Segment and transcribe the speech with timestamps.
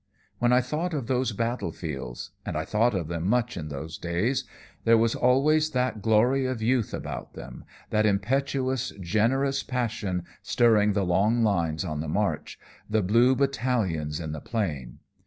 [0.39, 4.45] When I thought of those battlefields and I thought of them much in those days
[4.83, 11.05] there was always that glory of youth above them, that impetuous, generous passion stirring the
[11.05, 12.57] long lines on the march,
[12.89, 14.97] the blue battalions in the plain.